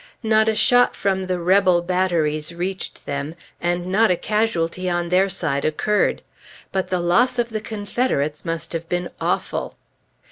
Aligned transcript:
Not 0.23 0.49
a 0.49 0.55
shot 0.55 0.95
from 0.95 1.27
the 1.27 1.39
"rebel" 1.39 1.83
batteries 1.83 2.55
reached 2.55 3.05
them, 3.05 3.35
and 3.61 3.85
not 3.85 4.09
a 4.09 4.15
casualty 4.15 4.89
on 4.89 5.09
their 5.09 5.29
side 5.29 5.63
occurred. 5.63 6.23
But 6.71 6.87
the 6.87 6.99
loss 6.99 7.37
of 7.37 7.49
the 7.51 7.61
Confederates 7.61 8.43
must 8.43 8.73
have 8.73 8.89
been 8.89 9.11
awful. 9.21 9.75